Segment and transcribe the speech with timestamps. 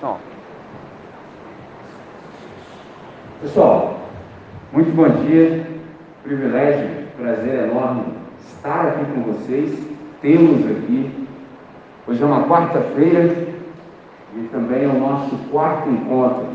[0.00, 0.18] Som.
[3.42, 4.00] Pessoal,
[4.72, 5.66] muito bom dia,
[6.22, 8.04] privilégio, prazer enorme
[8.40, 9.78] estar aqui com vocês,
[10.22, 11.28] tê-los aqui.
[12.06, 13.34] Hoje é uma quarta-feira
[14.36, 16.48] e também é o nosso quarto encontro.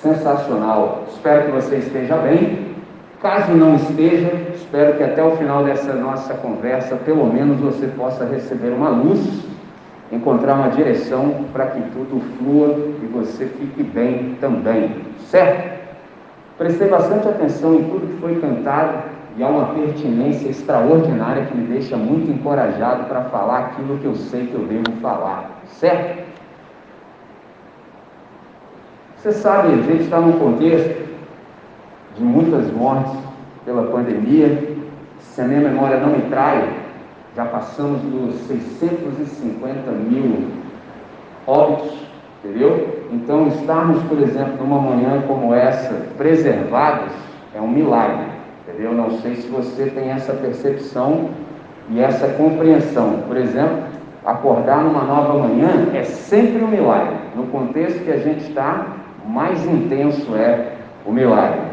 [0.00, 1.04] Sensacional.
[1.08, 2.74] Espero que você esteja bem.
[3.20, 8.24] Caso não esteja, espero que até o final dessa nossa conversa, pelo menos você possa
[8.24, 9.44] receber uma luz,
[10.12, 14.90] encontrar uma direção para que tudo flua e você fique bem também.
[15.18, 15.80] Certo?
[16.58, 19.04] Prestei bastante atenção em tudo que foi cantado
[19.36, 24.14] e há uma pertinência extraordinária que me deixa muito encorajado para falar aquilo que eu
[24.14, 25.62] sei que eu devo falar.
[25.66, 26.28] Certo?
[29.16, 31.08] Você sabe, a gente está num contexto
[32.16, 33.12] de muitas mortes
[33.64, 34.76] pela pandemia.
[35.20, 36.79] Se a minha memória não me trai,
[37.36, 40.48] já passamos dos 650 mil
[41.46, 41.92] óbitos,
[42.44, 43.04] entendeu?
[43.12, 47.12] Então, estarmos, por exemplo, numa manhã como essa, preservados,
[47.54, 48.26] é um milagre,
[48.66, 48.92] entendeu?
[48.92, 51.30] Não sei se você tem essa percepção
[51.90, 53.22] e essa compreensão.
[53.26, 53.84] Por exemplo,
[54.24, 57.16] acordar numa nova manhã é sempre um milagre.
[57.34, 58.86] No contexto que a gente está,
[59.26, 60.74] mais intenso é
[61.06, 61.69] o milagre.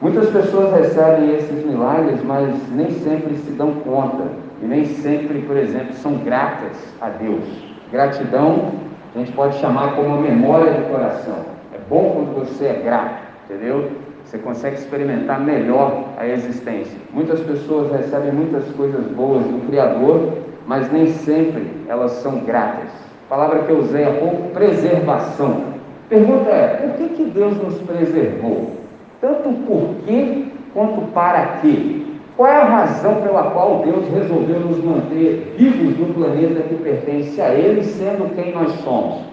[0.00, 4.24] Muitas pessoas recebem esses milagres, mas nem sempre se dão conta
[4.62, 7.44] e nem sempre, por exemplo, são gratas a Deus.
[7.92, 8.72] Gratidão
[9.14, 11.36] a gente pode chamar como uma memória do coração.
[11.74, 13.90] É bom quando você é grato, entendeu?
[14.24, 16.98] Você consegue experimentar melhor a existência.
[17.12, 20.32] Muitas pessoas recebem muitas coisas boas do Criador,
[20.66, 22.88] mas nem sempre elas são gratas.
[23.26, 25.64] A palavra que eu usei há pouco, preservação.
[26.08, 28.79] Pergunta é: por que, que Deus nos preservou?
[29.20, 32.02] Tanto por quê quanto para quê.
[32.36, 37.40] Qual é a razão pela qual Deus resolveu nos manter vivos no planeta que pertence
[37.40, 39.24] a Ele, sendo quem nós somos?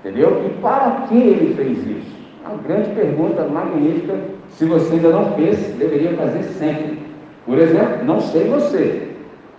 [0.00, 0.44] Entendeu?
[0.46, 2.12] E para que Ele fez isso?
[2.44, 4.14] Uma grande pergunta magnífica.
[4.50, 6.98] Se você ainda não fez, deveria fazer sempre.
[7.46, 9.08] Por exemplo, não sei você,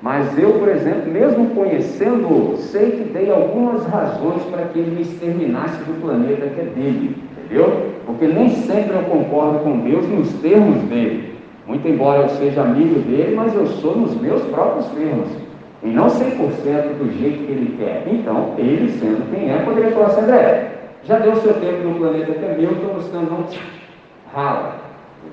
[0.01, 5.01] mas eu, por exemplo, mesmo conhecendo-o, sei que dei algumas razões para que ele me
[5.01, 7.17] exterminasse do planeta que é dele.
[7.37, 7.92] Entendeu?
[8.05, 11.33] Porque nem sempre eu concordo com Deus nos termos dele.
[11.65, 15.29] Muito embora eu seja amigo dele, mas eu sou nos meus próprios termos.
[15.81, 18.03] E não 100% do jeito que ele quer.
[18.07, 20.71] Então, ele, sendo quem é, poderia falar assim: André,
[21.03, 23.45] já deu seu tempo no planeta que é meu, estou buscando não
[24.33, 24.75] rala.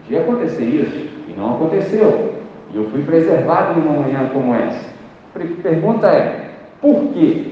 [0.03, 2.35] Podia acontecer isso, e não aconteceu.
[2.73, 4.91] E eu fui preservado numa manhã como essa.
[5.35, 6.51] A pergunta é:
[6.81, 7.45] por quê?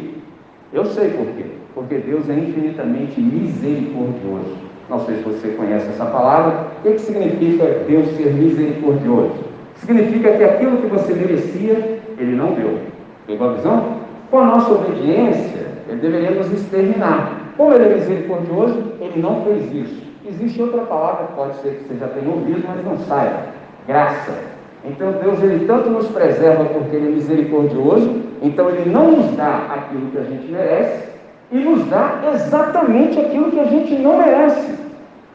[0.73, 4.68] Eu sei por quê porque Deus é infinitamente misericordioso.
[4.89, 6.69] Não sei se você conhece essa palavra.
[6.79, 9.35] O que, que significa Deus ser misericordioso?
[9.77, 12.79] Significa que aquilo que você merecia, Ele não deu.
[13.27, 13.99] Pegou a visão?
[14.31, 17.53] Com a nossa obediência, Ele deveria nos exterminar.
[17.57, 20.09] Como Ele é misericordioso, Ele não fez isso.
[20.27, 23.47] Existe outra palavra, pode ser que você já tenha ouvido, mas não saiba.
[23.87, 24.33] Graça.
[24.85, 29.67] Então Deus ele tanto nos preserva porque ele é misericordioso, então ele não nos dá
[29.75, 31.08] aquilo que a gente merece,
[31.51, 34.79] e nos dá exatamente aquilo que a gente não merece.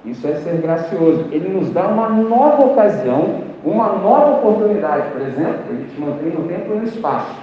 [0.05, 1.25] Isso é ser gracioso.
[1.31, 5.11] Ele nos dá uma nova ocasião, uma nova oportunidade.
[5.11, 7.35] Por exemplo, ele te mantém no tempo e no espaço.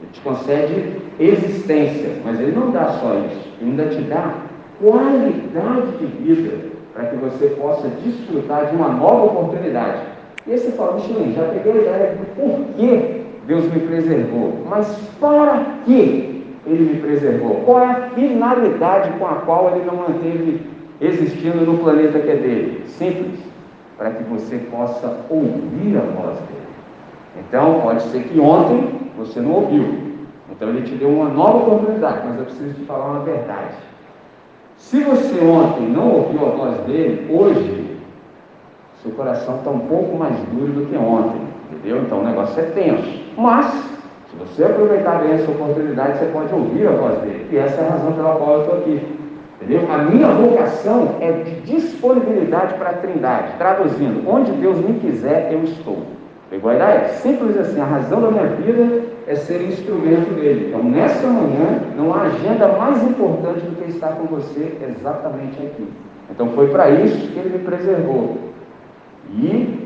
[0.00, 3.48] Ele te concede existência, mas ele não dá só isso.
[3.60, 4.34] Ele ainda te dá
[4.80, 10.00] qualidade de vida para que você possa desfrutar de uma nova oportunidade.
[10.46, 14.64] E aí você fala, Michelin, já peguei a ideia do porquê Deus me preservou.
[14.68, 14.86] Mas
[15.20, 16.35] para quê?
[16.66, 17.62] Ele me preservou?
[17.64, 20.60] Qual é a finalidade com a qual ele não manteve
[21.00, 22.84] existindo no planeta que é dele?
[22.86, 23.38] Simples,
[23.96, 26.66] para que você possa ouvir a voz dele.
[27.38, 30.06] Então, pode ser que ontem você não ouviu.
[30.50, 33.74] Então, ele te deu uma nova oportunidade, mas eu preciso te falar uma verdade.
[34.76, 37.96] Se você ontem não ouviu a voz dele, hoje,
[39.02, 41.40] seu coração está um pouco mais duro do que ontem.
[41.72, 42.02] Entendeu?
[42.02, 43.20] Então, o negócio é tenso.
[43.36, 43.95] Mas,
[44.44, 47.46] se você aproveitar bem essa oportunidade, você pode ouvir a voz dele.
[47.50, 49.00] E essa é a razão pela qual eu estou aqui.
[49.60, 49.90] Entendeu?
[49.90, 53.52] A minha vocação é de disponibilidade para a Trindade.
[53.56, 55.98] Traduzindo, onde Deus me quiser, eu estou.
[56.50, 57.08] Pegou a ideia?
[57.08, 60.68] Simples assim, a razão da minha vida é ser instrumento dele.
[60.68, 65.88] Então, nessa manhã, não há agenda mais importante do que estar com você exatamente aqui.
[66.30, 68.36] Então, foi para isso que ele me preservou.
[69.32, 69.85] E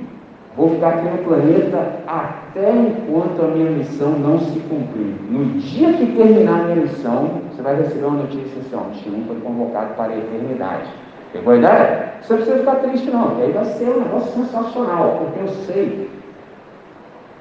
[0.61, 5.15] Vou ficar aqui no planeta até enquanto a minha missão não se cumprir.
[5.31, 9.25] No dia que terminar a minha missão, você vai receber uma notícia assim, ó, Michelin
[9.27, 10.91] foi convocado para a eternidade.
[11.33, 12.13] Pegou a ideia?
[12.21, 16.11] Você não precisa ficar triste não, aí vai ser um negócio sensacional, porque eu sei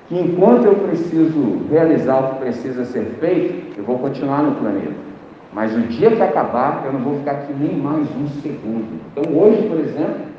[0.08, 4.96] que enquanto eu preciso realizar o que precisa ser feito, eu vou continuar no planeta.
[5.52, 8.98] Mas o dia que acabar, eu não vou ficar aqui nem mais um segundo.
[9.12, 10.30] Então hoje, por exemplo,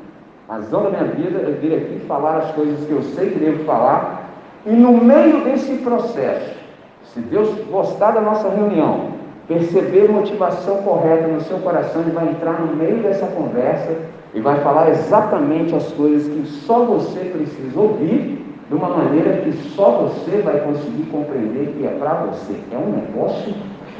[0.51, 3.39] a razão da minha vida é vir aqui falar as coisas que eu sei que
[3.39, 4.29] devo falar,
[4.65, 6.57] e no meio desse processo,
[7.05, 9.11] se Deus gostar da nossa reunião,
[9.47, 13.95] perceber a motivação correta no seu coração, Ele vai entrar no meio dessa conversa
[14.33, 19.53] e vai falar exatamente as coisas que só você precisa ouvir, de uma maneira que
[19.53, 22.55] só você vai conseguir compreender que é para você.
[22.73, 23.53] É um negócio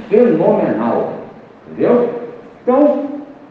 [0.10, 1.14] fenomenal.
[1.70, 2.10] Entendeu?
[2.62, 3.06] Então,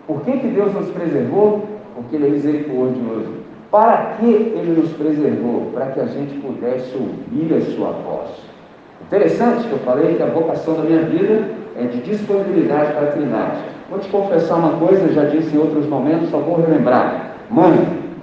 [0.06, 1.69] por que, que Deus nos preservou?
[2.00, 3.40] Porque Ele é misericordioso.
[3.70, 5.70] Para que Ele nos preservou?
[5.72, 8.30] Para que a gente pudesse ouvir a Sua voz.
[9.02, 13.12] Interessante que eu falei que a vocação da minha vida é de disponibilidade para a
[13.12, 13.58] Trindade.
[13.88, 17.34] Vou te confessar uma coisa, já disse em outros momentos, só vou relembrar.
[17.50, 17.74] Mãe,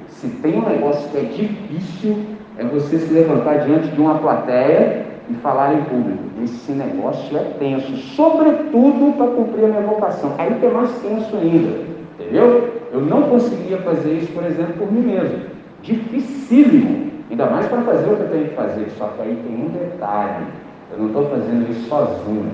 [0.07, 2.17] se tem um negócio que é difícil,
[2.57, 6.23] é você se levantar diante de uma plateia e falar em público.
[6.43, 10.33] Esse negócio é tenso, sobretudo para cumprir a minha vocação.
[10.37, 11.81] Aí que é mais tenso ainda,
[12.19, 12.76] entendeu?
[12.91, 15.39] Eu não conseguia fazer isso, por exemplo, por mim mesmo.
[15.81, 18.89] Dificílimo, ainda mais para fazer o que eu tenho que fazer.
[18.97, 20.45] Só que aí tem um detalhe:
[20.91, 22.51] eu não estou fazendo isso sozinho.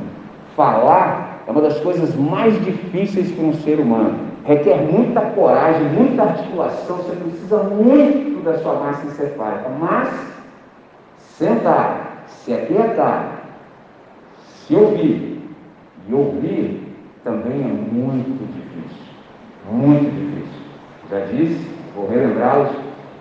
[0.56, 4.20] Falar é uma das coisas mais difíceis para um ser humano.
[4.46, 9.70] Requer muita coragem, muita articulação, você precisa muito da sua massa encefálica.
[9.80, 10.10] Mas,
[11.38, 13.42] sentar se aquietar,
[14.44, 15.34] se ouvir,
[16.08, 18.63] e ouvir também é muito difícil.
[19.72, 20.62] Muito difícil.
[21.10, 22.70] Já disse, vou relembrá-los,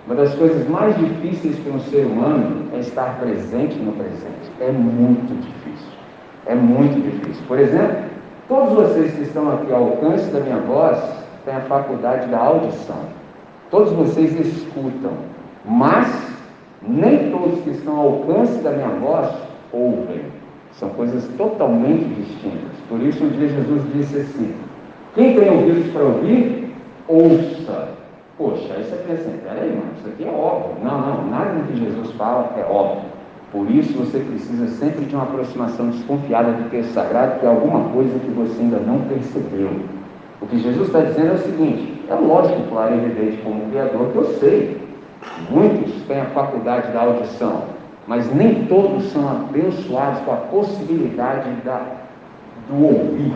[0.05, 4.51] uma das coisas mais difíceis para um ser humano é estar presente no presente.
[4.59, 5.87] É muito difícil.
[6.45, 7.41] É muito difícil.
[7.47, 8.03] Por exemplo,
[8.49, 10.99] todos vocês que estão aqui ao alcance da minha voz
[11.45, 12.99] têm a faculdade da audição.
[13.71, 15.13] Todos vocês escutam,
[15.65, 16.07] mas
[16.81, 19.33] nem todos que estão ao alcance da minha voz
[19.71, 20.25] ouvem.
[20.73, 22.71] São coisas totalmente distintas.
[22.89, 24.53] Por isso, um dia Jesus disse assim:
[25.15, 26.73] Quem tem ouvidos para ouvir,
[27.07, 27.89] ouça.
[28.37, 30.83] Poxa, aí você pensa peraí, mano, isso aqui é óbvio.
[30.83, 33.03] Não, não, nada do que Jesus fala é óbvio.
[33.51, 37.49] Por isso, você precisa sempre de uma aproximação desconfiada do que é sagrado, que é
[37.49, 39.69] alguma coisa que você ainda não percebeu.
[40.41, 44.09] O que Jesus está dizendo é o seguinte: é lógico, claro e evidente, como Criador,
[44.09, 44.83] que eu sei
[45.49, 47.63] Muitos têm a faculdade da audição,
[48.07, 51.81] mas nem todos são abençoados com a possibilidade da,
[52.67, 53.33] do ouvir.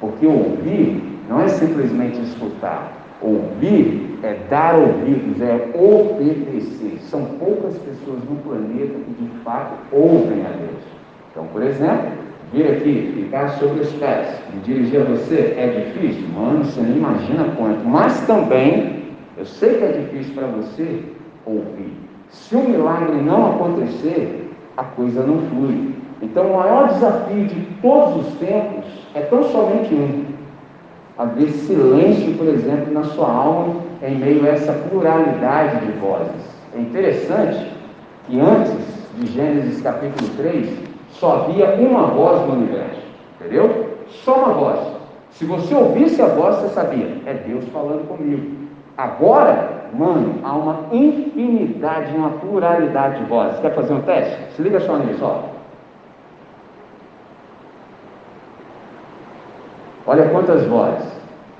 [0.00, 2.92] Porque ouvir não é simplesmente escutar.
[3.20, 6.98] Ouvir é dar ouvidos, é obedecer.
[7.02, 10.82] São poucas pessoas no planeta que de fato ouvem a Deus.
[11.30, 12.10] Então, por exemplo,
[12.52, 16.28] vir aqui, ficar sobre os pés, me dirigir a você é difícil?
[16.28, 17.84] Mano, você não imagina quanto.
[17.84, 19.04] Mas também
[19.36, 21.02] eu sei que é difícil para você
[21.44, 21.92] ouvir.
[22.30, 25.94] Se o milagre não acontecer, a coisa não flui.
[26.20, 28.84] Então, o maior desafio de todos os tempos
[29.14, 30.24] é tão somente um:
[31.16, 36.58] haver silêncio, por exemplo, na sua alma, em meio a essa pluralidade de vozes.
[36.74, 37.72] É interessante
[38.26, 38.74] que antes
[39.16, 40.68] de Gênesis capítulo 3,
[41.10, 43.02] só havia uma voz no universo,
[43.40, 43.98] entendeu?
[44.08, 44.78] Só uma voz.
[45.30, 48.56] Se você ouvisse a voz, você sabia, é Deus falando comigo.
[48.96, 53.60] Agora, mano, há uma infinidade, uma pluralidade de vozes.
[53.60, 54.36] Quer fazer um teste?
[54.56, 55.57] Se liga só nisso, ó.
[60.08, 61.06] Olha quantas vozes.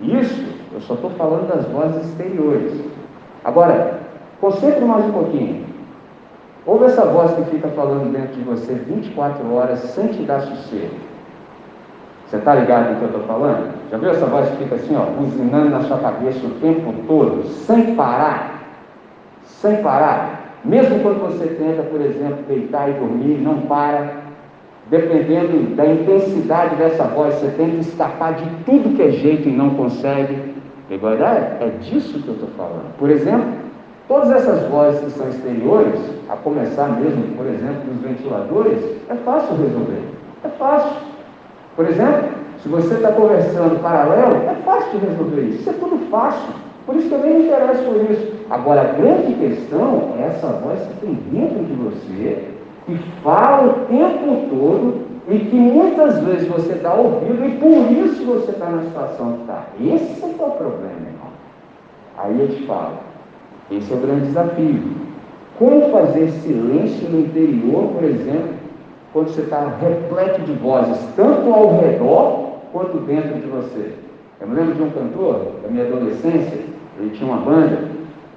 [0.01, 2.81] Isso, eu só estou falando das vozes exteriores.
[3.45, 3.99] Agora,
[4.41, 5.67] concentre mais um pouquinho.
[6.65, 10.95] Ouve essa voz que fica falando dentro de você 24 horas sem te dar sossego.
[12.27, 13.75] Você está ligado no que eu estou falando?
[13.91, 17.47] Já viu essa voz que fica assim, ó, buzinando na sua cabeça o tempo todo,
[17.47, 18.63] sem parar?
[19.45, 20.55] Sem parar.
[20.65, 24.28] Mesmo quando você tenta, por exemplo, deitar e dormir, não para.
[24.91, 29.71] Dependendo da intensidade dessa voz, você tenta escapar de tudo que é jeito e não
[29.71, 30.55] consegue.
[30.89, 31.59] Pegou a ideia?
[31.61, 32.97] É disso que eu estou falando.
[32.99, 33.49] Por exemplo,
[34.09, 38.79] todas essas vozes que são exteriores, a começar mesmo, por exemplo, dos ventiladores,
[39.11, 40.03] é fácil resolver.
[40.43, 40.97] É fácil.
[41.77, 42.31] Por exemplo,
[42.63, 45.61] se você está conversando paralelo, é fácil resolver isso.
[45.61, 46.55] Isso é tudo fácil.
[46.87, 48.33] Por isso que eu nem me interesso por isso.
[48.49, 52.49] Agora, a grande questão é essa voz que tem dentro de você,
[52.89, 58.25] que fala o tempo todo e que muitas vezes você está ouvindo e por isso
[58.25, 59.67] você está na situação que está.
[59.79, 61.29] Esse é o problema, irmão.
[62.17, 62.95] Aí eu te falo.
[63.71, 64.83] Esse é o grande desafio.
[65.59, 68.55] Como fazer silêncio no interior, por exemplo,
[69.13, 73.93] quando você está repleto de vozes, tanto ao redor quanto dentro de você.
[74.41, 76.59] Eu me lembro de um cantor da minha adolescência,
[76.99, 77.83] ele tinha uma banda,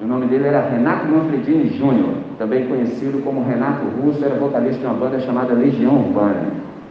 [0.02, 2.16] o nome dele era Renato Manfredini Júnior.
[2.40, 6.48] também conhecido como Renato Russo, era vocalista de uma banda chamada Legião Urbana.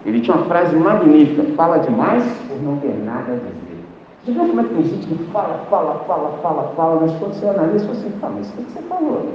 [0.07, 3.85] Ele tinha uma frase magnífica: fala demais por não ter nada a dizer.
[4.25, 7.35] Você viu como é que tem gente que fala, fala, fala, fala, fala, mas quando
[7.35, 9.29] você analisa, você tá, mas o que você falou?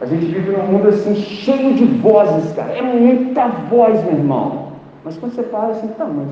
[0.00, 2.72] A gente vive num mundo assim, cheio de vozes, cara.
[2.72, 4.72] É muita voz, meu irmão.
[5.04, 6.28] Mas quando você fala assim, tá, mas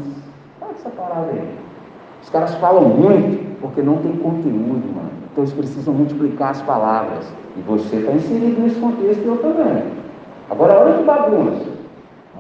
[0.59, 1.49] fala essa parada aí.
[2.23, 5.20] Os caras falam muito porque não tem conteúdo, mano.
[5.31, 7.27] Então eles precisam multiplicar as palavras.
[7.57, 9.85] E você está inserido nesse contexto e eu também.
[10.51, 11.67] Agora, olha que bagunça.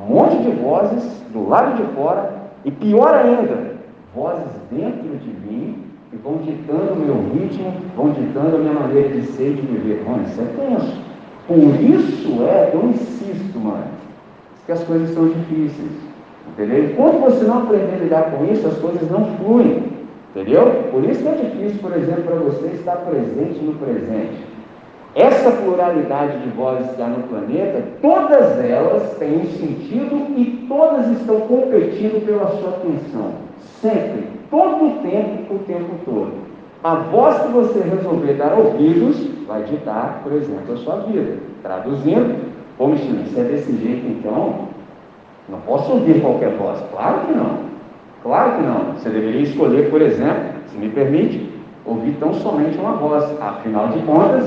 [0.00, 3.76] Um monte de vozes do lado de fora e pior ainda,
[4.14, 9.08] vozes dentro de mim que vão ditando o meu ritmo, vão ditando a minha maneira
[9.10, 10.04] de ser e de viver.
[10.04, 11.00] Mano, isso é tenso.
[11.46, 13.84] Por isso é eu insisto, mano,
[14.66, 15.92] que as coisas são difíceis.
[16.48, 16.90] Entendeu?
[16.90, 19.89] Enquanto você não aprender a lidar com isso, as coisas não fluem.
[20.30, 20.88] Entendeu?
[20.92, 24.50] Por isso é difícil, por exemplo, para você estar presente no presente.
[25.14, 31.10] Essa pluralidade de vozes que há no planeta, todas elas têm um sentido e todas
[31.10, 33.32] estão competindo pela sua atenção.
[33.80, 36.32] Sempre, todo o tempo, o tempo todo.
[36.84, 41.38] A voz que você resolver dar ouvidos vai ditar, por exemplo, a sua vida.
[41.60, 42.36] Traduzindo,
[42.78, 44.68] ô Michelin, se é desse jeito então,
[45.48, 46.78] não posso ouvir qualquer voz.
[46.92, 47.69] Claro que não.
[48.22, 48.94] Claro que não.
[48.94, 51.50] Você deveria escolher, por exemplo, se me permite,
[51.84, 53.24] ouvir tão somente uma voz.
[53.40, 54.44] Afinal de contas,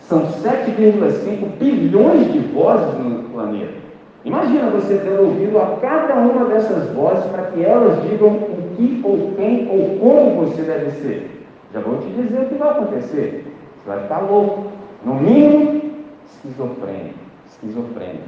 [0.00, 3.84] são 7,5 bilhões de vozes no planeta.
[4.24, 9.00] Imagina você ter ouvido a cada uma dessas vozes para que elas digam o que
[9.04, 11.30] ou quem ou como você deve ser.
[11.72, 13.44] Já vou te dizer o que vai acontecer.
[13.78, 14.68] Você vai ficar louco.
[15.04, 15.82] No mínimo,
[16.26, 17.18] esquizofrênico.
[17.48, 18.24] Esquizofrênico.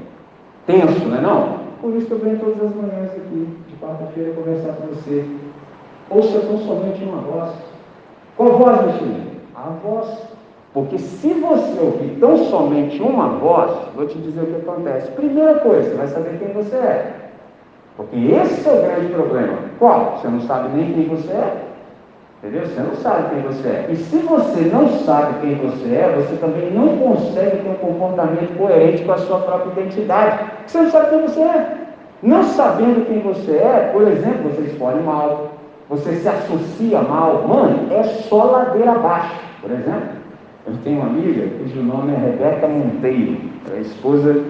[0.67, 1.59] Tenso, não é não?
[1.81, 3.49] Por isso que eu venho todas as manhãs aqui,
[3.81, 5.29] quarta-feira, conversar com você.
[6.11, 7.53] Ouça tão somente uma voz.
[8.37, 9.27] Qual voz, meu filho?
[9.55, 10.37] A voz
[10.77, 15.11] porque se você ouvir tão somente uma voz, vou te dizer o que acontece.
[15.13, 17.13] Primeira coisa, você vai saber quem você é.
[17.97, 19.57] Porque esse é o grande problema.
[19.79, 20.19] Qual?
[20.19, 21.65] Você não sabe nem quem você é.
[22.43, 22.67] Entendeu?
[22.67, 23.87] Você não sabe quem você é.
[23.89, 28.59] E se você não sabe quem você é, você também não consegue ter um comportamento
[28.59, 30.45] coerente com a sua própria identidade.
[30.67, 31.86] Você não sabe quem você é.
[32.23, 35.53] Não sabendo quem você é, por exemplo, você escolhe mal,
[35.89, 39.35] você se associa mal, mano, é só ladeira abaixo.
[39.61, 40.09] Por exemplo,
[40.67, 43.39] eu tenho uma amiga cujo nome é Rebeca Monteiro,
[43.73, 44.43] é a esposa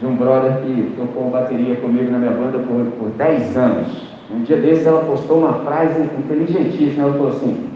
[0.00, 4.08] de um brother que tocou bateria comigo na minha banda por, por 10 anos.
[4.30, 7.68] Um dia desses ela postou uma frase inteligentíssima, ela falou assim,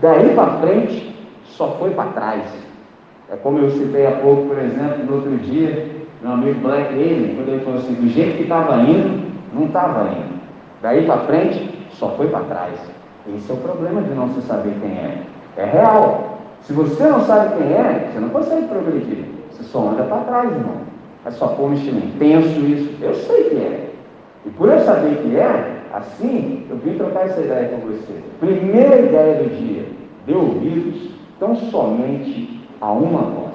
[0.00, 2.44] daí para frente só foi para trás.
[3.30, 7.34] É como eu citei há pouco, por exemplo, no outro dia, meu amigo Black Alien,
[7.36, 10.36] quando ele falou assim, do jeito que estava indo, não estava indo.
[10.82, 12.78] Daí para frente, só foi para trás.
[13.34, 15.22] Esse é o problema de não se saber quem é.
[15.56, 16.38] É real.
[16.62, 19.24] Se você não sabe quem é, você não consegue progredir.
[19.50, 20.76] Você só anda para trás, irmão.
[21.24, 22.18] É só pôr mexendo.
[22.18, 22.94] Penso isso.
[23.02, 23.90] Eu sei que é.
[24.44, 28.14] E por eu saber que é, assim, eu vim trocar essa ideia com você.
[28.38, 29.86] Primeira ideia do dia:
[30.26, 33.45] dê ouvidos tão somente a uma voz.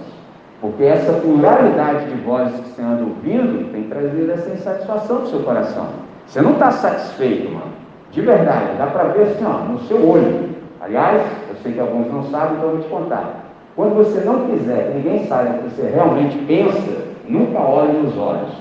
[0.62, 5.30] Porque essa pluralidade de vozes que você anda ouvindo tem trazido essa insatisfação para o
[5.30, 5.88] seu coração.
[6.28, 7.72] Você não está satisfeito, mano.
[8.12, 10.50] De verdade, dá para ver assim, ó, no seu olho.
[10.80, 13.46] Aliás, eu sei que alguns não sabem, então eu vou te contar.
[13.76, 18.16] Quando você não quiser que ninguém saiba o que você realmente pensa, nunca olhe nos
[18.18, 18.52] olhos,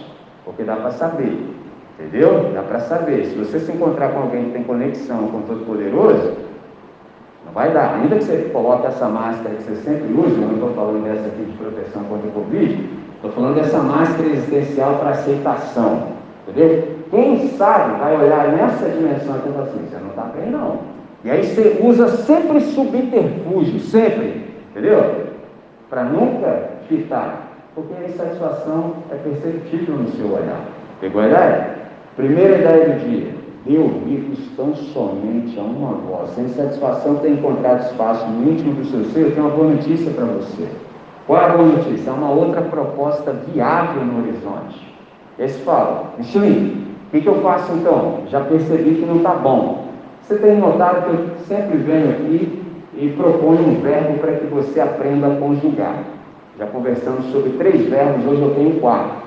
[0.44, 1.48] porque dá para saber.
[1.98, 2.50] Entendeu?
[2.54, 3.26] Dá para saber.
[3.26, 6.32] Se você se encontrar com alguém que tem conexão com o Todo-Poderoso,
[7.50, 7.96] não vai dar.
[7.96, 11.26] Ainda que você coloque essa máscara que você sempre usa, eu não estou falando dessa
[11.26, 16.08] aqui de proteção contra o Covid, estou falando dessa máscara existencial para aceitação.
[16.48, 17.00] Entendeu?
[17.10, 20.78] Quem sabe vai olhar nessa dimensão e falar assim, você não está bem não.
[21.24, 25.26] E aí você usa sempre subterfúgio, sempre, entendeu?
[25.90, 27.48] Para nunca fitar.
[27.74, 30.60] Porque a insatisfação é perceptível no seu olhar.
[31.00, 31.70] Pegou a ideia?
[32.16, 33.39] Primeira ideia do dia.
[33.66, 36.30] Dê ouvidos tão somente a uma voz.
[36.30, 39.70] Se a insatisfação tem encontrado espaço no íntimo do seu ser, eu tenho uma boa
[39.72, 40.66] notícia para você.
[41.26, 42.10] Qual é a boa notícia?
[42.10, 44.90] É uma outra proposta viável no horizonte.
[45.38, 48.20] Esse fala, Michelin, o que, que eu faço então?
[48.28, 49.84] Já percebi que não está bom.
[50.22, 52.62] Você tem notado que eu sempre venho aqui
[52.94, 56.04] e proponho um verbo para que você aprenda a conjugar.
[56.58, 59.22] Já conversamos sobre três verbos, hoje eu tenho quatro.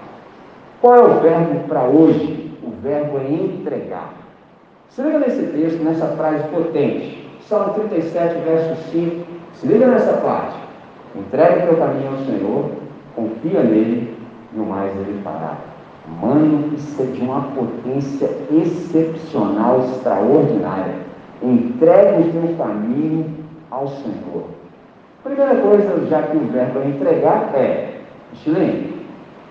[0.82, 2.52] Qual é o verbo para hoje?
[2.64, 4.23] O verbo é entregar.
[4.96, 7.28] Se liga nesse texto, nessa frase potente.
[7.50, 9.26] Salmo 37, verso 5.
[9.56, 10.56] Se liga nessa parte.
[11.16, 12.70] Entregue teu caminho ao Senhor,
[13.16, 14.16] confia nele
[14.56, 15.58] e o mais ele fará.
[16.22, 20.94] Mano, isso é de uma potência excepcional, extraordinária.
[21.42, 23.34] Entregue o teu caminho
[23.72, 24.44] ao Senhor.
[25.24, 27.94] Primeira coisa, já que o verbo é entregar, é,
[28.36, 28.94] Chilene,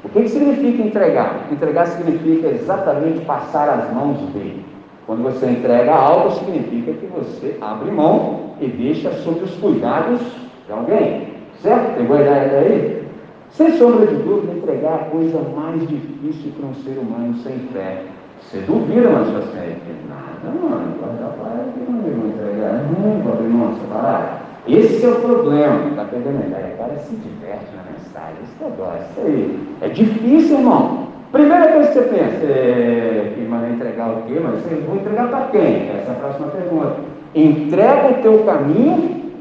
[0.05, 1.49] o que significa entregar?
[1.51, 4.72] Entregar significa exatamente passar as mãos dele.
[5.07, 10.21] Quando você entrega algo, significa que você abre mão e deixa sob os cuidados
[10.67, 11.29] de alguém.
[11.61, 11.97] Certo?
[11.97, 13.03] Pegou a ideia daí?
[13.51, 18.05] Sem sombra de dúvida, entregar a coisa mais difícil para um ser humano sem fé.
[18.41, 19.77] Você duvida, mas você é
[20.09, 24.43] nada, mano, guarda para que não vou entregar, não vou abrir mão separada.
[24.67, 26.77] Esse é o problema, está pegando a ideia.
[26.79, 29.69] Cara se diverte na mensagem, isso é dó, isso aí.
[29.81, 31.09] É difícil, irmão.
[31.33, 34.39] Primeira coisa que você pensa, é, manda entregar o quê?
[34.43, 35.89] Mas você vou entregar para quem?
[35.91, 36.97] Essa é a próxima pergunta.
[37.35, 39.33] Entrega o teu caminho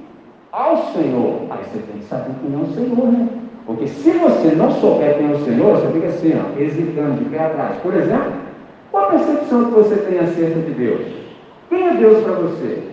[0.54, 1.48] ao Senhor.
[1.50, 3.28] Aí você tem que saber quem é o Senhor, né?
[3.66, 7.26] Porque se você não souber quem é o Senhor, você fica assim, ó, hesitando de
[7.26, 7.78] pé atrás.
[7.84, 8.34] Por exemplo,
[8.92, 11.02] qual a percepção que você tem acerca de Deus?
[11.70, 12.84] Quem é Deus para você?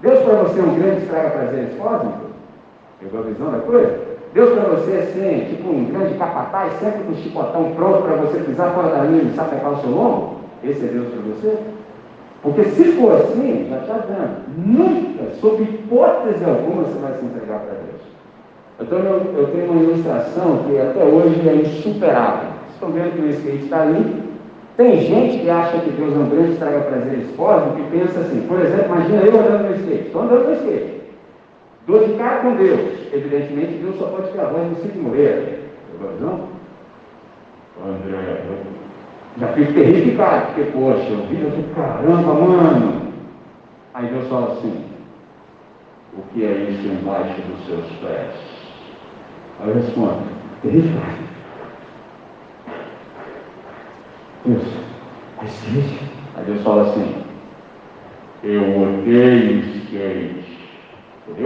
[0.00, 2.24] Deus para você é um grande estraga prazeres cósmico?
[3.00, 4.13] Pegou a visão da coisa?
[4.34, 8.16] Deus para você é assim, tipo um grande capataz, sempre com o chicotão pronto para
[8.16, 10.40] você pisar fora da linha e sapecar o seu lombo?
[10.64, 11.56] Esse é Deus para você?
[12.42, 14.42] Porque se for assim, já está dando.
[14.58, 18.02] Nunca, sob hipótese alguma, você vai se entregar para Deus.
[18.80, 18.96] Eu, tô,
[19.38, 22.48] eu tenho uma ilustração que até hoje é insuperável.
[22.50, 24.24] Vocês estão vendo que o skate está ali?
[24.76, 28.44] Tem gente que acha que Deus é um grande estraga prazeres cósmico que pensa assim,
[28.48, 31.03] por exemplo, imagina eu andando no skate, estou andando no skate.
[31.86, 33.12] Cara com Deus.
[33.12, 35.60] Evidentemente, Deus só pode ter a voz do Cid Moreira.
[36.20, 36.48] Não?
[37.84, 38.42] André,
[39.38, 43.12] já fico terrificado, porque, poxa, eu vi, eu digo, caramba, mano.
[43.92, 44.84] Aí Deus fala assim,
[46.16, 48.32] o que é isso embaixo dos seus pés?
[49.60, 50.22] Aí eu respondo,
[50.62, 51.24] terrificado.
[54.44, 55.44] Deus, é?
[56.36, 57.24] Aí Deus fala assim,
[58.44, 59.74] eu odeio.
[59.94, 60.13] Entendeu?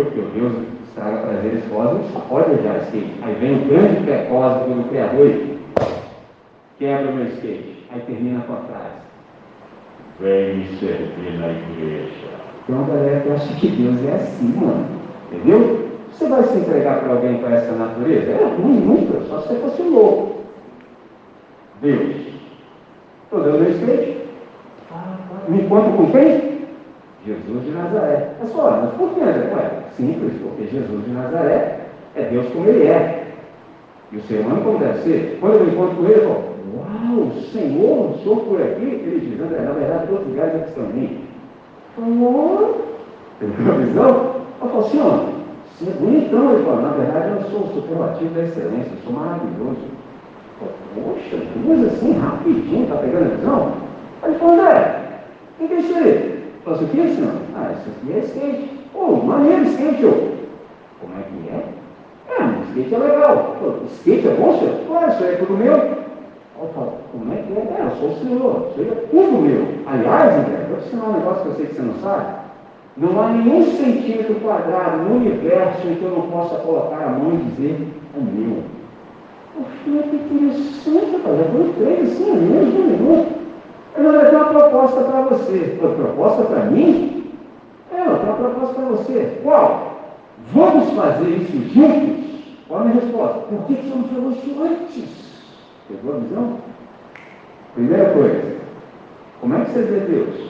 [0.04, 0.52] Porque o Deus
[0.88, 3.14] estraga prazeres cósmicos, só pode odiar skate.
[3.22, 5.58] Aí vem o grande pé cósmico do Criador e
[6.78, 7.84] quebra o meu skate.
[7.90, 8.98] Aí termina com a frase:
[10.20, 12.28] Vem me servir na igreja.
[12.66, 14.86] Tem uma galera que acha que Deus é assim, mano.
[15.32, 15.88] Entendeu?
[16.12, 18.30] Você vai se entregar para alguém com essa natureza?
[18.30, 20.38] É ruim, nunca, só se você fosse louco.
[21.80, 22.16] Deus.
[23.24, 24.18] Estou dando meu skate.
[25.48, 26.47] Me encontro com quem?
[27.28, 28.30] Jesus de Nazaré.
[28.42, 29.52] É só, mas por que, André?
[29.54, 31.80] Ué, simples, porque Jesus de Nazaré
[32.16, 33.26] é Deus como Ele é.
[34.10, 35.38] E o ser humano como deve ser.
[35.40, 38.84] Quando eu encontro com Ele, eu falo, Uau, Senhor, Senhor por aqui?
[38.84, 41.20] Ele diz, André, na verdade, todos os lugares aqui estão em mim.
[41.96, 42.84] Falou,
[43.40, 44.34] tem uma visão?
[44.60, 45.24] Eu falo, Senhor,
[45.74, 46.52] você é bonitão.
[46.52, 49.98] Ele fala, na verdade, eu sou o superlativo da excelência, eu sou maravilhoso.
[50.94, 53.72] Poxa, duas assim, rapidinho, tá pegando a visão?
[54.22, 55.02] Aí ele falou, André,
[55.60, 56.37] o que é isso aí?
[56.68, 57.32] Falo, isso aqui, é, senhor?
[57.56, 58.70] Ah, isso aqui é skate.
[58.94, 60.12] Oh, maneiro skate, ô.
[61.00, 61.64] Como é que é?
[62.34, 63.56] É, skate é legal.
[63.86, 64.74] Skate é bom, senhor?
[64.86, 65.72] Claro, aí é tudo meu.
[65.72, 67.56] Eu falo, como é que é?
[67.56, 69.66] É, eu sou o Senhor, seja tudo meu.
[69.86, 72.26] Aliás, André, vou te ensinar um negócio que eu sei que você não sabe.
[72.96, 77.32] Não há nenhum centímetro quadrado no universo em que eu não possa colocar a mão
[77.34, 78.64] e dizer, é meu.
[79.54, 81.38] Poxa, que interessante, rapaz.
[81.38, 83.37] Eu vou três assim, é menos de um minuto.
[83.98, 85.78] Eu vou ter uma proposta para você.
[85.80, 87.32] Uma proposta para mim?
[87.92, 89.40] É, eu tenho uma proposta para você.
[89.42, 89.98] Qual?
[90.52, 92.28] Vamos fazer isso juntos?
[92.68, 93.38] Qual a minha resposta?
[93.40, 94.04] Por que você não?
[95.88, 96.58] Pegou a visão?
[97.74, 98.56] Primeira coisa,
[99.40, 100.48] como é que você vê Deus?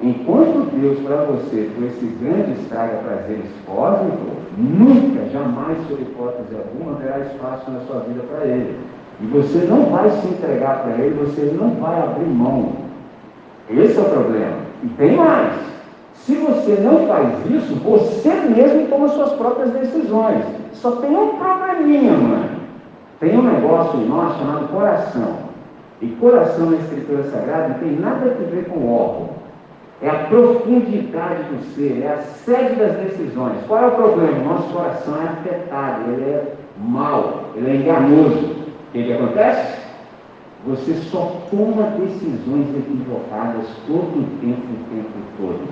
[0.00, 6.92] Enquanto Deus para você foi esse grande estraga prazeres cósmico, nunca, jamais, sob hipótese alguma,
[6.92, 8.78] haverá espaço na sua vida para Ele.
[9.20, 12.72] E você não vai se entregar para Ele, você não vai abrir mão.
[13.70, 14.56] Esse é o problema.
[14.82, 15.52] E tem mais.
[16.14, 20.44] Se você não faz isso, você mesmo toma suas próprias decisões.
[20.72, 22.50] Só tem um probleminha, mano.
[23.20, 25.44] Tem um negócio nosso chamado coração.
[26.00, 29.30] E coração na Escritura Sagrada não tem nada a ver com órgão.
[30.02, 33.58] É a profundidade do ser, é a sede das decisões.
[33.66, 34.44] Qual é o problema?
[34.44, 38.63] Nosso coração é afetado, ele é mau, ele é enganoso.
[38.94, 39.76] O que, que acontece?
[40.68, 45.68] Você só toma decisões equivocadas todo o tempo, o tempo todo.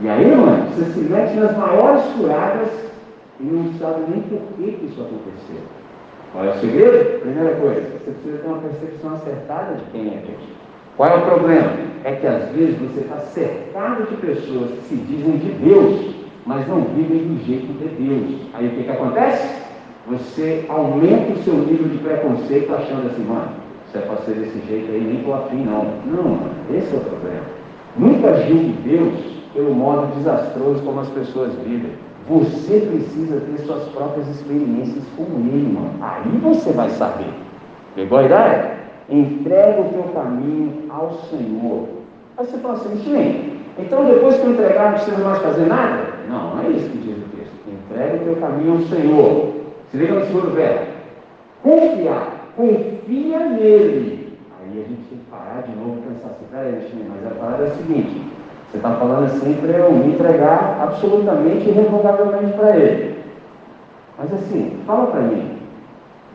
[0.00, 2.70] E aí, mano, você se mete nas maiores furadas
[3.38, 5.60] e não sabe nem por que, isso aconteceu.
[6.32, 7.20] Qual é o segredo?
[7.20, 10.40] Primeira coisa, você precisa ter uma percepção acertada de quem é Deus.
[10.96, 11.72] Qual é o problema?
[12.04, 16.14] É que às vezes você está cercado de pessoas que se dizem de Deus,
[16.46, 18.40] mas não vivem do jeito de Deus.
[18.54, 19.67] Aí o que, que acontece?
[20.10, 23.48] Você aumenta o seu nível de preconceito achando assim, mano,
[23.86, 25.86] você é para ser desse jeito aí, nem tô afim não.
[26.06, 27.42] Não, mano, esse é o problema.
[27.96, 29.14] Nunca julgue Deus
[29.52, 31.92] pelo modo desastroso como as pessoas vivem.
[32.28, 35.90] Você precisa ter suas próprias experiências com Ele, irmão.
[36.00, 37.32] Aí você vai saber.
[37.94, 38.78] Pegou a ideia?
[39.10, 41.88] Entrega o teu caminho ao Senhor.
[42.36, 46.04] Aí você fala assim, sim, então depois que eu entregar não precisa mais fazer nada?
[46.28, 47.54] Não, não é isso que diz o texto.
[47.66, 49.57] Entrega o teu caminho ao Senhor.
[49.90, 50.86] Se liga no segundo verbo.
[51.62, 52.52] Confiar.
[52.56, 54.38] Confia nele.
[54.60, 57.66] Aí a gente tem que parar de novo e pensar assim, peraí, mas a palavra
[57.66, 58.20] é a seguinte,
[58.70, 63.18] você está falando assim para eu me entregar absolutamente e irrevogavelmente para ele.
[64.18, 65.58] Mas assim, fala para mim,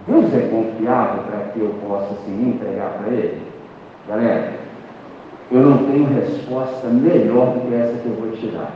[0.07, 3.41] Deus é confiável para que eu possa assim, me entregar para ele?
[4.07, 4.53] Galera,
[5.51, 8.71] eu não tenho resposta melhor do que essa que eu vou te dar.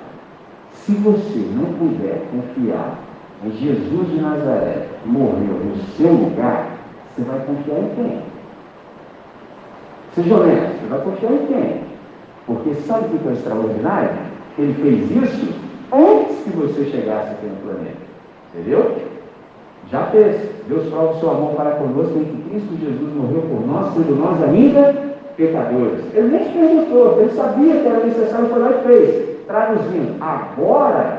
[0.71, 3.06] Se você não puder confiar
[3.43, 6.71] em Jesus de Nazaré, morreu no seu lugar,
[7.15, 8.21] você vai confiar em quem?
[10.15, 11.81] Seja honesto, você vai confiar em quem?
[12.47, 14.09] Porque sabe o que é extraordinário?
[14.57, 15.53] Ele fez isso
[15.91, 17.97] antes que você chegasse aqui no planeta.
[18.53, 18.95] Entendeu?
[19.91, 20.57] Já fez.
[20.67, 24.15] Deus prova o seu amor para conosco em que Cristo Jesus morreu por nós, sendo
[24.15, 24.93] nós ainda
[25.37, 26.03] pecadores.
[26.13, 29.37] Ele nem te perguntou, ele sabia que era necessário, foi lá e fez.
[29.45, 31.16] Traduzindo, agora,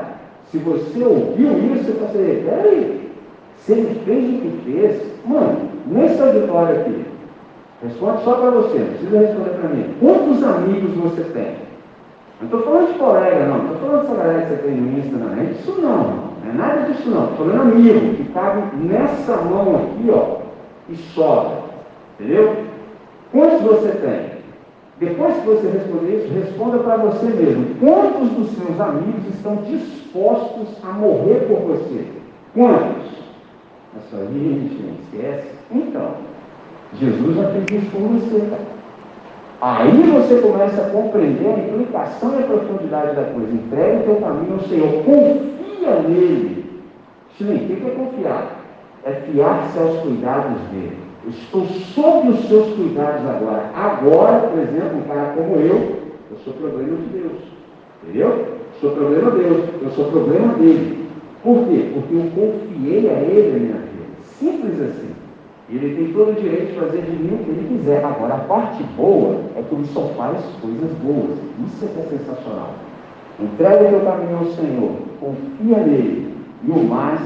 [0.51, 3.11] se você ouviu isso, você, peraí,
[3.57, 7.05] se ele fez o que fez, mano, nesse auditório aqui,
[7.81, 9.95] Responde só para você, não precisa responder para mim.
[10.01, 11.55] Quantos amigos você tem?
[12.41, 13.63] Não estou falando de colega, não.
[13.63, 15.39] Estou falando dessa galera que você tem no Insta, não.
[15.39, 16.03] É isso não,
[16.43, 17.31] não é nada disso não.
[17.31, 20.39] Estou falando amigo, que cabe nessa mão aqui, ó,
[20.89, 21.57] e sobra.
[22.19, 22.65] Entendeu?
[23.31, 24.38] Quantos você tem?
[24.99, 27.75] Depois que você responder isso, responda para você mesmo.
[27.79, 32.05] Quantos dos seus amigos estão dispostos a morrer por você?
[32.53, 33.09] Quantos?
[33.95, 35.47] A sua gente esquece.
[35.71, 36.15] Então,
[36.99, 38.49] Jesus já fez isso por você.
[39.61, 43.53] Aí você começa a compreender a implicação e a profundidade da coisa.
[43.53, 45.03] Entrega o teu caminho ao Senhor.
[45.03, 46.81] Confia nele.
[47.37, 48.59] Sim, o que é confiar?
[49.05, 51.08] É fiar-se aos cuidados dele.
[51.27, 53.69] Estou sob os seus cuidados agora.
[53.75, 55.99] Agora, por exemplo, um cara como eu,
[56.31, 57.41] eu sou problema de Deus.
[58.03, 58.29] Entendeu?
[58.29, 59.69] Eu sou problema de Deus.
[59.81, 61.07] Eu sou problema dele.
[61.43, 61.91] Por quê?
[61.93, 63.89] Porque eu confiei a ele a minha vida.
[64.39, 65.09] Simples assim.
[65.69, 68.03] Ele tem todo o direito de fazer de mim o que ele quiser.
[68.03, 71.37] Agora, a parte boa é que ele só faz coisas boas.
[71.67, 72.73] Isso é que é sensacional.
[73.39, 77.21] Entrega o teu caminho ao Senhor, confia nele, e o mais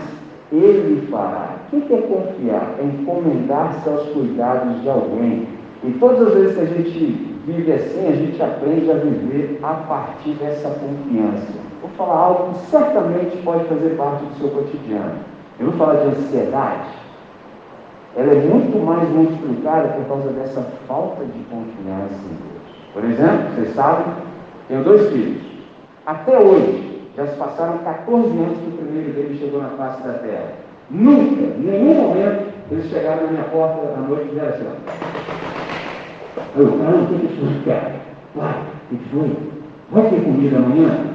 [0.51, 1.62] ele fará.
[1.73, 2.75] O que é confiar?
[2.79, 5.47] É encomendar-se aos cuidados de alguém.
[5.83, 6.99] E todas as vezes que a gente
[7.45, 11.51] vive assim, a gente aprende a viver a partir dessa confiança.
[11.81, 15.15] Vou falar algo que certamente pode fazer parte do seu cotidiano.
[15.59, 17.03] Eu vou falar de ansiedade
[18.15, 22.93] ela é muito mais multiplicada por causa dessa falta de confiança em Deus.
[22.93, 24.05] Por exemplo, vocês sabem,
[24.67, 25.41] tenho dois filhos.
[26.05, 30.13] Até hoje, já se passaram 14 anos que o primeiro deles chegou na face da
[30.13, 30.51] terra.
[30.89, 34.65] Nunca, em nenhum momento, eles chegaram na minha porta à noite e disseram assim:
[36.57, 37.95] Eu, caramba, o que cara?
[38.35, 39.31] Pai, o que foi?
[39.91, 41.13] Vai ter comida amanhã?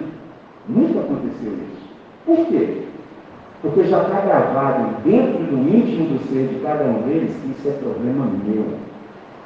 [0.68, 1.88] Nunca aconteceu isso.
[2.24, 2.82] Por quê?
[3.62, 7.68] Porque já está gravado dentro do íntimo do ser de cada um deles que isso
[7.68, 8.66] é problema meu.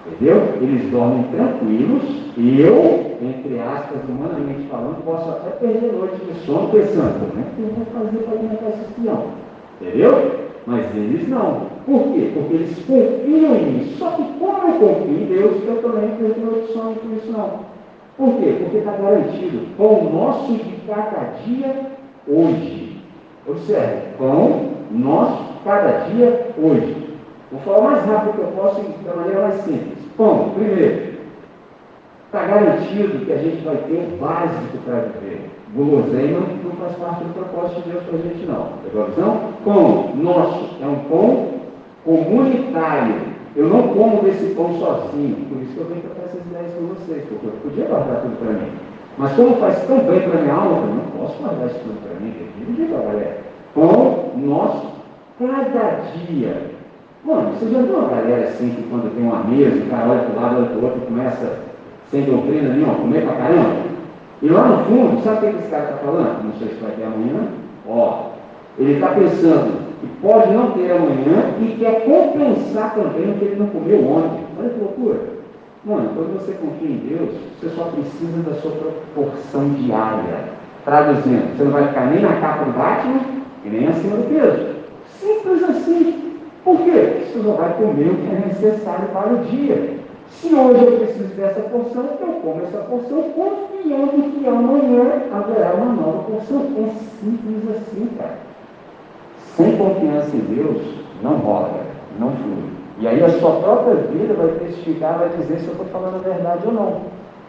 [0.07, 0.59] Entendeu?
[0.61, 2.03] Eles dormem tranquilos,
[2.37, 7.63] eu, entre aspas, humanamente falando, posso até perder noite de sono pensando, como é que
[7.63, 9.42] eu vou fazer para alimentar esse espião?
[9.83, 10.43] Entendeu?
[10.65, 11.73] Mas eles não.
[11.85, 12.31] Por quê?
[12.35, 13.95] Porque eles confiam em mim.
[13.99, 16.11] Só que como eu confio em Deus, eu também
[16.73, 17.73] sono por isso não.
[18.17, 18.57] Por quê?
[18.61, 19.67] Porque está garantido.
[19.77, 21.87] Pão nosso de cada dia
[22.29, 23.01] hoje.
[23.49, 26.97] Observe, pão nosso cada dia hoje.
[27.51, 29.99] Vou falar mais rápido que eu posso e da maneira mais simples.
[30.17, 31.12] Pão, primeiro,
[32.33, 35.51] está garantido que a gente vai ter o básico para viver.
[35.75, 38.69] Guloseima não faz parte do propósito de Deus para a gente não.
[38.83, 39.41] Pegou a visão?
[39.63, 41.49] Pão nosso é um pão
[42.07, 43.17] comunitário.
[43.55, 45.45] Eu não como desse pão sozinho.
[45.47, 48.39] Por isso que eu venho para essas ideias com vocês, porque eu podia guardar tudo
[48.39, 48.73] para mim.
[49.19, 52.01] Mas como faz tão bem para a minha alma, eu não posso guardar isso tudo
[52.01, 53.39] para mim, que dizer, galera.
[53.75, 54.87] Pão nosso
[55.39, 56.71] cada dia.
[57.25, 60.21] Mano, você já viu uma galera assim que quando tem uma mesa, o cara olha
[60.21, 61.72] para o lado, olha para o outro começa
[62.13, 63.77] sem doutrina nenhuma, comer para caramba?
[64.43, 66.45] E lá no fundo, sabe o que esse cara está falando?
[66.45, 67.49] Não sei se vai ter amanhã.
[67.89, 68.27] Ó,
[68.79, 73.57] ele está pensando que pode não ter amanhã e quer compensar também o que ele
[73.57, 74.45] não comeu ontem.
[74.59, 75.21] Olha que loucura.
[75.85, 80.53] Mano, quando você confia em Deus, você só precisa da sua proporção diária.
[80.85, 83.21] Traduzindo, você não vai ficar nem na capa do Batman
[83.65, 84.75] e nem acima do peso.
[85.19, 86.39] Simples assim.
[86.65, 87.25] Por quê?
[87.33, 90.02] Você só vai comer o que é necessário para o dia.
[90.41, 95.93] Se hoje eu preciso dessa porção, eu como essa porção confiando que amanhã haverá uma
[95.93, 96.63] nova porção.
[96.79, 96.91] É
[97.21, 98.39] simples assim, cara.
[99.57, 100.83] Sem confiança em Deus,
[101.23, 101.81] não rola,
[102.19, 102.73] não flui.
[102.99, 106.29] E aí a sua própria vida vai testificar, vai dizer se eu estou falando a
[106.29, 107.01] verdade ou não.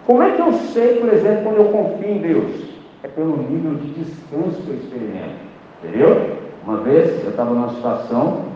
[0.06, 2.74] Como é que eu sei, por exemplo, quando eu confio em Deus?
[3.04, 5.36] É pelo nível de descanso que eu experimento.
[5.84, 6.38] Entendeu?
[6.66, 8.53] Uma vez eu estava numa situação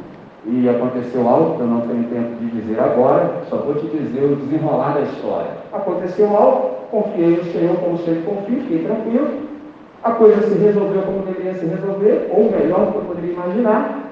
[0.48, 4.24] e aconteceu algo que eu não tenho tempo de dizer agora, só vou te dizer
[4.24, 5.52] o desenrolar da história.
[5.74, 9.28] Aconteceu algo, confiei no Senhor como sempre confio, fiquei tranquilo,
[10.04, 14.04] a coisa se resolveu como deveria se resolver, ou melhor do que eu poderia imaginar.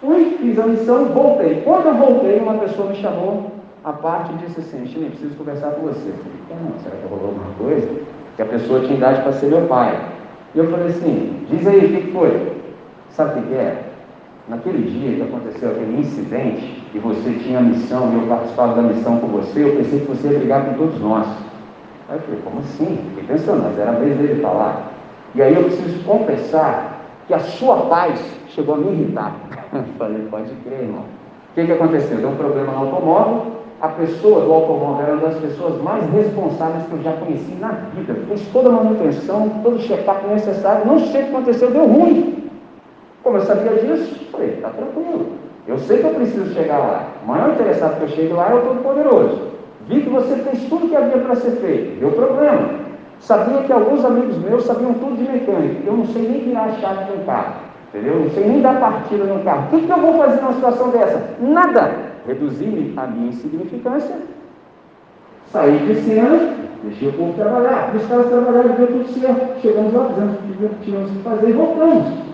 [0.00, 1.60] Fui, fiz a missão, voltei.
[1.62, 3.52] Quando eu voltei, uma pessoa me chamou
[3.84, 6.08] à parte e disse assim, Chile, preciso conversar com você.
[6.08, 7.88] Eu falei, será que rolou alguma coisa?
[8.34, 10.00] Que a pessoa tinha idade para ser meu pai.
[10.54, 12.52] E eu falei assim, diz aí, o que foi?
[13.10, 13.89] Sabe o que é?
[14.50, 18.82] Naquele dia que aconteceu aquele incidente, e você tinha a missão, e eu participava da
[18.82, 21.24] missão com você, eu pensei que você ia brigar com todos nós.
[22.08, 22.98] Aí eu falei, como assim?
[23.10, 24.90] Fiquei pensando, mas era a vez dele falar.
[25.36, 29.36] E aí eu preciso confessar que a sua paz chegou a me irritar.
[29.72, 31.02] Eu falei, pode crer, irmão.
[31.02, 32.16] O que, que aconteceu?
[32.16, 36.84] Deu um problema no automóvel, a pessoa do automóvel era uma das pessoas mais responsáveis
[36.86, 38.16] que eu já conheci na vida.
[38.26, 42.39] Fez toda a manutenção, todo o check-up necessário, não sei o que aconteceu, deu ruim.
[43.30, 45.26] Como eu sabia disso, falei, está tranquilo.
[45.68, 47.06] Eu sei que eu preciso chegar lá.
[47.22, 49.42] O maior interessado que eu chegue lá é o Todo-Poderoso.
[49.86, 52.00] Vi que você fez tudo que havia para ser feito.
[52.00, 52.70] Deu problema.
[53.20, 55.76] Sabia que alguns amigos meus sabiam tudo de mecânica.
[55.86, 57.54] Eu não sei nem virar a chave de um carro.
[57.94, 58.14] Entendeu?
[58.14, 59.66] Eu não sei nem dar partida no carro.
[59.66, 61.22] O que, que eu vou fazer numa situação dessa?
[61.40, 61.90] Nada.
[62.26, 64.16] Reduzir a minha insignificância.
[65.52, 67.94] Saí de cena, deixei o povo trabalhar.
[67.94, 69.60] Os caras trabalharam, deu tudo certo.
[69.60, 72.29] Chegamos lá, fizemos o que tínhamos que fazer e voltamos.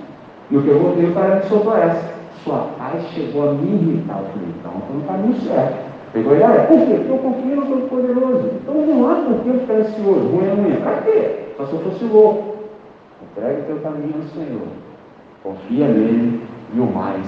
[0.50, 2.14] E o que eu voltei, o cara me soltou essa.
[2.44, 4.18] Sua paz chegou a me irritar.
[4.18, 5.86] Eu falei, então estou no caminho certo.
[6.12, 6.94] Pegou e olha, por quê?
[6.94, 8.50] Porque eu confio no Todo-Poderoso.
[8.62, 10.80] Então não há por que ficar ansioso, ruim amanhã.
[10.80, 11.46] Para quê?
[11.56, 12.56] Só se eu fosse louco.
[13.22, 14.68] Entregue o teu caminho ao Senhor.
[15.42, 16.42] Confia nele
[16.74, 17.26] e o mais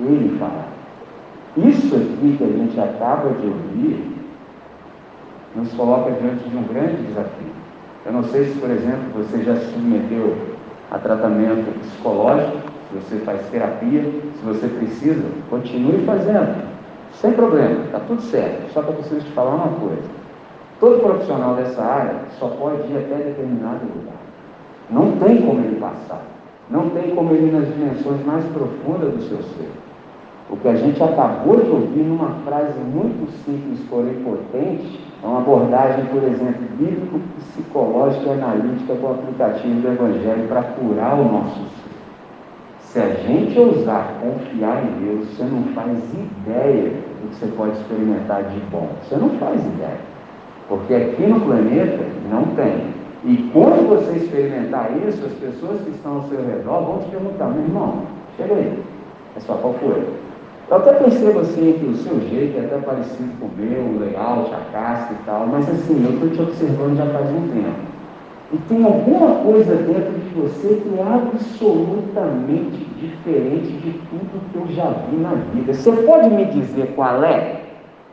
[0.00, 0.66] ele fará.
[1.56, 4.12] Isso aqui que a gente acaba de ouvir
[5.54, 7.52] nos coloca diante de um grande desafio.
[8.06, 10.34] Eu não sei se, por exemplo, você já se submeteu
[10.92, 12.58] a tratamento psicológico,
[12.90, 16.62] se você faz terapia, se você precisa, continue fazendo,
[17.14, 18.70] sem problema, está tudo certo.
[18.72, 20.02] Só que eu preciso te falar uma coisa:
[20.78, 24.20] todo profissional dessa área só pode ir até determinado lugar.
[24.90, 26.20] Não tem como ele passar,
[26.68, 29.70] não tem como ele ir nas dimensões mais profundas do seu ser.
[30.50, 35.38] O que a gente acabou de ouvir numa frase muito simples, porém potente, é uma
[35.38, 41.60] abordagem, por exemplo, bíblico-psicológica e analítica com o aplicativo do Evangelho para curar o nosso
[41.60, 41.92] ser.
[42.80, 47.72] Se a gente ousar confiar em Deus, você não faz ideia do que você pode
[47.78, 48.88] experimentar de bom.
[49.02, 50.00] Você não faz ideia.
[50.68, 52.92] Porque aqui no planeta não tem.
[53.24, 57.46] E quando você experimentar isso, as pessoas que estão ao seu redor vão te perguntar,
[57.50, 58.02] meu irmão,
[58.36, 58.82] chega aí,
[59.36, 60.04] é só qual foi?
[60.72, 63.98] Eu até percebo assim que o seu jeito é até parecido com o meu, o
[63.98, 67.92] layout, e tal, mas assim, eu estou te observando já faz um tempo.
[68.54, 74.74] E tem alguma coisa dentro de você que é absolutamente diferente de tudo que eu
[74.74, 75.74] já vi na vida.
[75.74, 77.60] Você pode me dizer qual é?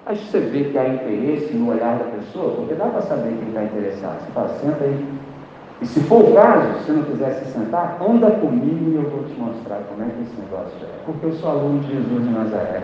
[0.06, 3.48] Aí você vê que há interesse no olhar da pessoa, porque dá para saber quem
[3.48, 4.20] está interessado.
[4.20, 5.06] Você fala, senta aí,
[5.82, 9.24] e se for o caso, se não quiser se sentar, anda comigo e eu vou
[9.24, 11.04] te mostrar como é que esse negócio é.
[11.06, 12.84] Porque eu sou aluno de Jesus de Nazaré.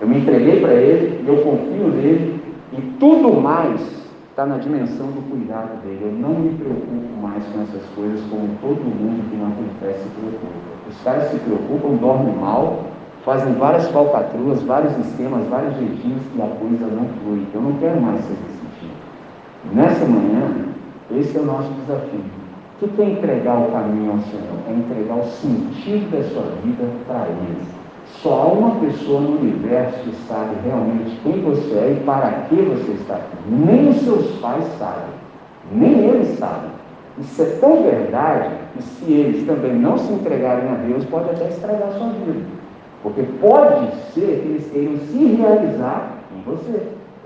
[0.00, 3.78] Eu me entreguei para ele e eu confio nele e tudo mais
[4.30, 6.00] está na dimensão do cuidado dele.
[6.02, 10.08] Eu não me preocupo mais com essas coisas como todo mundo que não acontece se
[10.08, 10.48] preocupa.
[10.88, 12.84] Os caras se preocupam, dormem mal,
[13.24, 17.46] fazem várias falcatruas, vários esquemas, vários jeitinhos e a coisa não flui.
[17.52, 19.74] Eu não quero mais ser desse tipo.
[19.74, 20.73] Nessa manhã,
[21.18, 22.20] esse é o nosso desafio.
[22.82, 24.58] O que é entregar o caminho ao Senhor?
[24.68, 27.62] É entregar o sentido da sua vida para Ele.
[28.22, 32.92] Só uma pessoa no universo que sabe realmente quem você é e para que você
[32.92, 33.36] está aqui.
[33.48, 35.14] Nem os seus pais sabem,
[35.72, 36.70] nem eles sabem.
[37.18, 41.48] Isso é tão verdade que se eles também não se entregarem a Deus, pode até
[41.48, 42.44] estragar a sua vida.
[43.02, 46.82] Porque pode ser que eles queiram se realizar em você.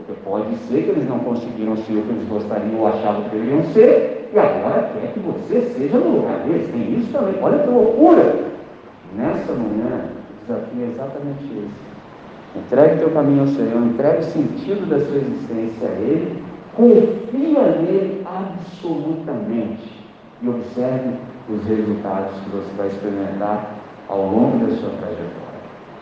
[0.08, 3.36] Porque pode ser que eles não conseguiram ser o que eles gostariam ou achavam que
[3.36, 6.70] deveriam ser, e agora quer que você seja no lugar deles.
[6.70, 7.34] Tem isso também.
[7.42, 8.36] Olha que loucura!
[9.14, 12.58] Nessa manhã, o desafio é exatamente esse.
[12.58, 16.42] Entregue teu caminho ao Senhor, entregue o sentido da sua existência a Ele,
[16.74, 19.92] confia nele absolutamente
[20.40, 21.16] e observe
[21.50, 23.74] os resultados que você vai experimentar
[24.08, 25.58] ao longo da sua trajetória.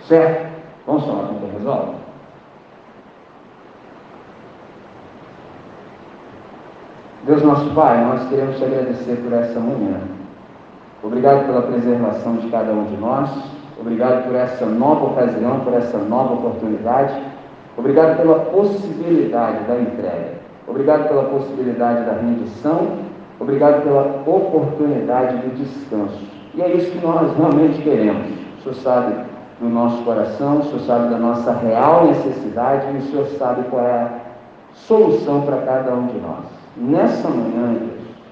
[0.07, 0.47] Certo?
[0.87, 2.06] Vamos falar com quem resolve?
[7.27, 9.99] Deus nosso Pai, nós queremos te agradecer por essa manhã.
[11.03, 13.29] Obrigado pela preservação de cada um de nós.
[13.81, 17.21] Obrigado por essa nova ocasião, por essa nova oportunidade.
[17.77, 20.35] Obrigado pela possibilidade da entrega.
[20.69, 22.93] Obrigado pela possibilidade da rendição.
[23.41, 26.25] Obrigado pela oportunidade do descanso.
[26.55, 28.29] E é isso que nós realmente queremos.
[28.61, 29.15] O Senhor sabe
[29.61, 33.85] do nosso coração, o Senhor sabe da nossa real necessidade e o Senhor sabe qual
[33.85, 34.11] é a
[34.75, 36.66] solução para cada um de nós.
[36.77, 37.81] Nessa manhã,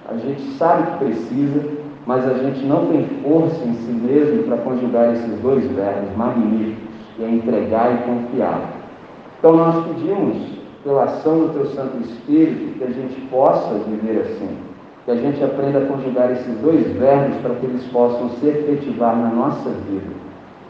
[0.06, 1.64] a gente sabe que precisa,
[2.06, 6.84] mas a gente não tem força em si mesmo para conjugar esses dois verbos magníficos,
[7.16, 8.60] que é entregar e confiar.
[9.38, 10.36] Então nós pedimos,
[10.82, 14.50] pela ação do Teu Santo Espírito, que a gente possa viver assim,
[15.06, 19.16] que a gente aprenda a conjugar esses dois verbos para que eles possam se efetivar
[19.16, 20.12] na nossa vida.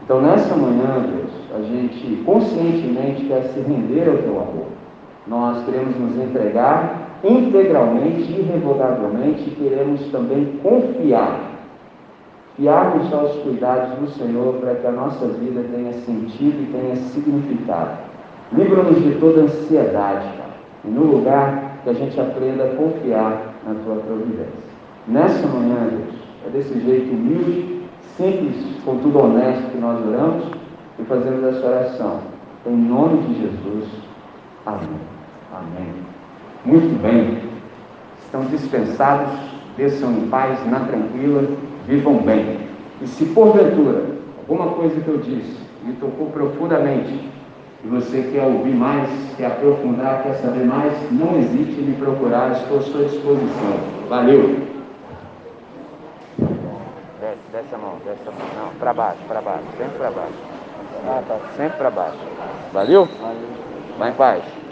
[0.03, 4.67] Então nessa manhã, Deus, a gente conscientemente quer se render ao Teu amor.
[5.27, 11.39] Nós queremos nos entregar integralmente, irrevogavelmente, queremos também confiar,
[12.55, 17.97] fiarmos aos cuidados do Senhor para que a nossa vida tenha sentido e tenha significado.
[18.53, 20.51] Livra-nos de toda ansiedade, Pai,
[20.85, 24.75] e no lugar que a gente aprenda a confiar na Tua providência.
[25.07, 27.81] Nessa manhã, Deus, é desse jeito humilde,
[28.17, 30.45] simples, contudo honesto que nós oramos
[30.99, 32.19] e fazemos essa oração.
[32.67, 33.87] Em nome de Jesus.
[34.65, 34.99] Amém.
[35.53, 36.14] Amém.
[36.65, 37.43] Muito bem.
[38.25, 39.31] Estão dispensados,
[39.77, 41.47] desçam em paz, na tranquila,
[41.87, 42.59] vivam bem.
[43.01, 47.29] E se porventura alguma coisa que eu disse me tocou profundamente
[47.83, 52.53] e você quer ouvir mais, quer aprofundar, quer saber mais, não hesite em me procurar,
[52.53, 53.79] estou à sua disposição.
[54.09, 54.65] Valeu!
[56.39, 58.65] Desce, desce a mão, desce a mão.
[58.65, 60.33] Não, para baixo, para baixo, sempre para baixo.
[61.07, 62.17] Ah, tá, sempre para baixo.
[62.73, 63.07] Valeu?
[63.21, 63.49] Valeu.
[63.99, 64.64] Vai em paz.